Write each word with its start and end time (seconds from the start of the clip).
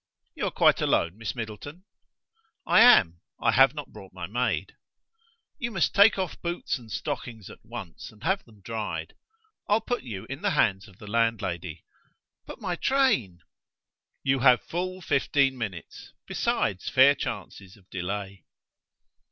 "You 0.33 0.45
are 0.45 0.51
quite 0.51 0.81
alone, 0.81 1.15
Miss 1.19 1.35
Middleton?" 1.35 1.83
"I 2.65 2.81
am: 2.81 3.21
I 3.39 3.51
have 3.51 3.75
not 3.75 3.93
brought 3.93 4.13
my 4.13 4.25
maid." 4.25 4.75
"You 5.59 5.69
must 5.69 5.93
take 5.93 6.17
off 6.17 6.41
boots 6.41 6.79
and 6.79 6.91
stockings 6.91 7.51
at 7.51 7.63
once, 7.63 8.11
and 8.11 8.23
have 8.23 8.43
them 8.43 8.61
dried. 8.61 9.13
I'll 9.69 9.79
put 9.79 10.01
you 10.01 10.25
in 10.25 10.41
the 10.41 10.49
hands 10.49 10.87
of 10.87 10.97
the 10.97 11.05
landlady." 11.05 11.85
"But 12.47 12.59
my 12.59 12.75
train!" 12.77 13.41
"You 14.23 14.39
have 14.39 14.63
full 14.63 15.01
fifteen 15.01 15.55
minutes, 15.55 16.13
besides 16.25 16.89
fair 16.89 17.13
chances 17.13 17.77
of 17.77 17.87
delay." 17.91 18.43